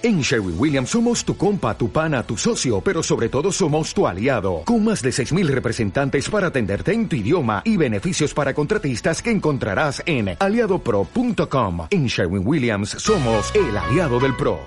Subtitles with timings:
[0.00, 4.06] En Sherwin Williams somos tu compa, tu pana, tu socio, pero sobre todo somos tu
[4.06, 9.20] aliado, con más de 6.000 representantes para atenderte en tu idioma y beneficios para contratistas
[9.20, 11.88] que encontrarás en aliadopro.com.
[11.90, 14.60] En Sherwin Williams somos el aliado del PRO.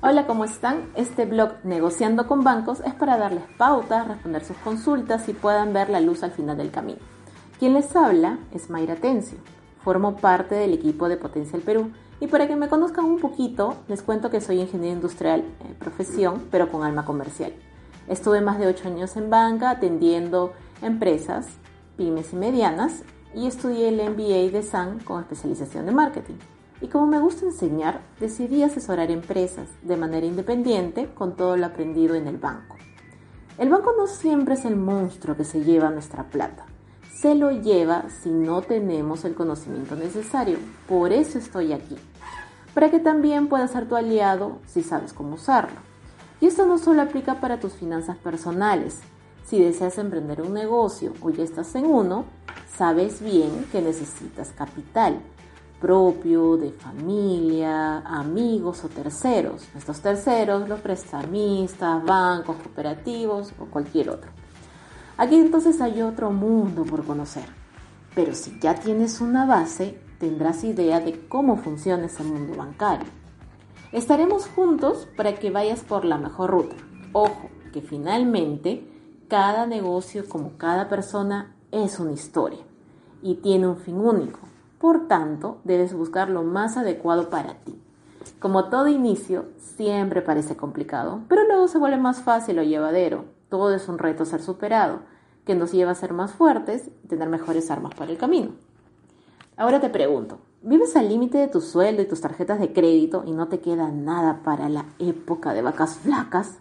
[0.00, 0.82] Hola, ¿cómo están?
[0.94, 5.90] Este blog Negociando con Bancos es para darles pautas, responder sus consultas y puedan ver
[5.90, 7.13] la luz al final del camino.
[7.64, 9.38] Quien les habla es Mayra Tencio.
[9.82, 14.02] Formo parte del equipo de Potencial Perú y para que me conozcan un poquito, les
[14.02, 17.54] cuento que soy ingeniero industrial en profesión, pero con alma comercial.
[18.06, 21.46] Estuve más de 8 años en banca atendiendo empresas,
[21.96, 23.02] pymes y medianas
[23.34, 26.36] y estudié el MBA de SAN con especialización de marketing.
[26.82, 32.14] Y como me gusta enseñar, decidí asesorar empresas de manera independiente con todo lo aprendido
[32.14, 32.76] en el banco.
[33.56, 36.66] El banco no siempre es el monstruo que se lleva nuestra plata
[37.14, 40.58] se lo lleva si no tenemos el conocimiento necesario.
[40.88, 41.96] Por eso estoy aquí.
[42.74, 45.78] Para que también pueda ser tu aliado si sabes cómo usarlo.
[46.40, 49.00] Y esto no solo aplica para tus finanzas personales.
[49.46, 52.24] Si deseas emprender un negocio o ya estás en uno,
[52.76, 55.20] sabes bien que necesitas capital
[55.80, 59.68] propio, de familia, amigos o terceros.
[59.76, 64.30] Estos terceros, los prestamistas, bancos, cooperativos o cualquier otro.
[65.16, 67.44] Aquí entonces hay otro mundo por conocer.
[68.16, 73.06] Pero si ya tienes una base, tendrás idea de cómo funciona ese mundo bancario.
[73.92, 76.74] Estaremos juntos para que vayas por la mejor ruta.
[77.12, 78.88] Ojo, que finalmente
[79.28, 82.60] cada negocio como cada persona es una historia
[83.22, 84.40] y tiene un fin único.
[84.78, 87.80] Por tanto, debes buscar lo más adecuado para ti.
[88.40, 93.74] Como todo inicio, siempre parece complicado, pero luego se vuelve más fácil o llevadero todo
[93.74, 95.00] es un reto ser superado,
[95.44, 98.52] que nos lleva a ser más fuertes y tener mejores armas para el camino.
[99.56, 103.32] Ahora te pregunto, ¿vives al límite de tu sueldo y tus tarjetas de crédito y
[103.32, 106.58] no te queda nada para la época de vacas flacas?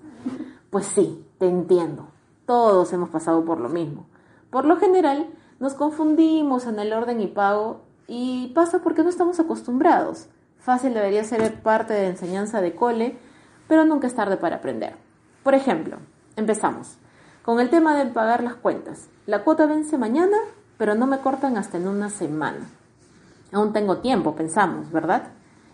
[0.69, 2.07] Pues sí, te entiendo.
[2.45, 4.05] Todos hemos pasado por lo mismo.
[4.49, 5.27] Por lo general,
[5.59, 10.27] nos confundimos en el orden y pago y pasa porque no estamos acostumbrados.
[10.59, 13.17] Fácil debería ser parte de enseñanza de cole,
[13.67, 14.95] pero nunca es tarde para aprender.
[15.43, 15.97] Por ejemplo,
[16.35, 16.97] Empezamos.
[17.43, 19.07] Con el tema de pagar las cuentas.
[19.27, 20.37] La cuota vence mañana,
[20.77, 22.67] pero no me cortan hasta en una semana.
[23.51, 25.27] Aún tengo tiempo, pensamos, ¿verdad?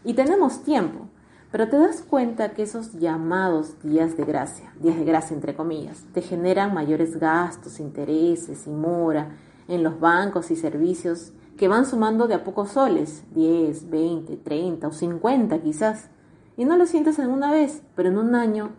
[0.03, 1.07] Y tenemos tiempo,
[1.49, 6.03] pero te das cuenta que esos llamados días de gracia, días de gracia entre comillas,
[6.13, 9.29] te generan mayores gastos, intereses y mora
[9.69, 14.87] en los bancos y servicios que van sumando de a pocos soles, 10, 20, 30
[14.87, 16.09] o 50 quizás.
[16.57, 18.71] Y no lo sientes en una vez, pero en un año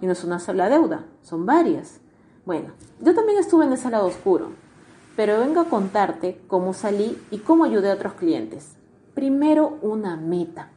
[0.00, 2.00] y no es una sola deuda, son varias.
[2.46, 4.50] Bueno, yo también estuve en ese lado oscuro,
[5.16, 8.76] pero vengo a contarte cómo salí y cómo ayudé a otros clientes.
[9.14, 10.70] Primero, una meta.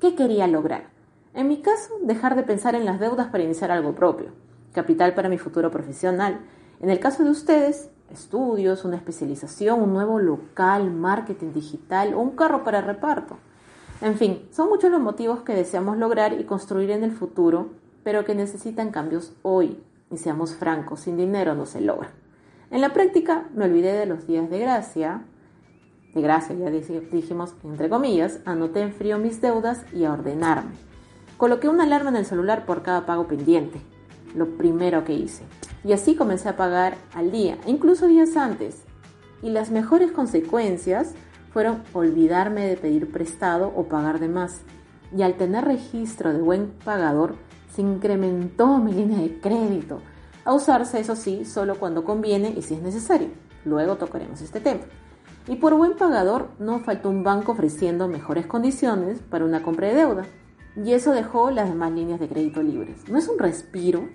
[0.00, 0.88] ¿Qué quería lograr?
[1.34, 4.30] En mi caso, dejar de pensar en las deudas para iniciar algo propio,
[4.72, 6.40] capital para mi futuro profesional.
[6.80, 12.30] En el caso de ustedes, estudios, una especialización, un nuevo local, marketing digital o un
[12.30, 13.36] carro para reparto.
[14.00, 17.70] En fin, son muchos los motivos que deseamos lograr y construir en el futuro
[18.06, 19.82] pero que necesitan cambios hoy.
[20.12, 22.12] Y seamos francos, sin dinero no se logra.
[22.70, 25.24] En la práctica me olvidé de los días de gracia,
[26.14, 30.70] de gracia ya dijimos entre comillas, anoté en frío mis deudas y a ordenarme.
[31.36, 33.80] Coloqué una alarma en el celular por cada pago pendiente,
[34.36, 35.42] lo primero que hice.
[35.82, 38.84] Y así comencé a pagar al día, incluso días antes.
[39.42, 41.14] Y las mejores consecuencias
[41.52, 44.60] fueron olvidarme de pedir prestado o pagar de más.
[45.16, 47.34] Y al tener registro de buen pagador,
[47.76, 50.00] se incrementó mi línea de crédito,
[50.46, 53.28] a usarse eso sí solo cuando conviene y si es necesario.
[53.66, 54.80] Luego tocaremos este tema.
[55.46, 59.94] Y por buen pagador no faltó un banco ofreciendo mejores condiciones para una compra de
[59.94, 60.24] deuda.
[60.82, 63.06] Y eso dejó las demás líneas de crédito libres.
[63.10, 64.08] ¿No es un respiro?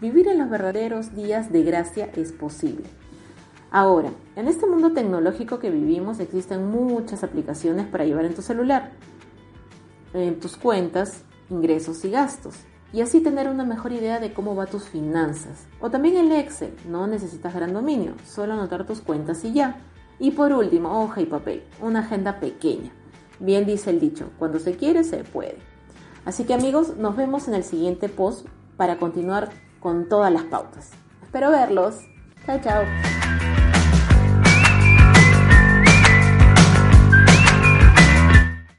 [0.00, 2.86] Vivir en los verdaderos días de gracia es posible.
[3.70, 8.92] Ahora, en este mundo tecnológico que vivimos existen muchas aplicaciones para llevar en tu celular,
[10.14, 12.54] en tus cuentas, ingresos y gastos
[12.92, 15.66] y así tener una mejor idea de cómo va tus finanzas.
[15.80, 19.80] O también el Excel, no necesitas gran dominio, solo anotar tus cuentas y ya.
[20.18, 22.92] Y por último, hoja y papel, una agenda pequeña.
[23.40, 25.58] Bien dice el dicho, cuando se quiere se puede.
[26.24, 28.46] Así que amigos, nos vemos en el siguiente post
[28.76, 29.50] para continuar
[29.80, 30.90] con todas las pautas.
[31.22, 31.96] Espero verlos.
[32.46, 33.51] Chao, chao.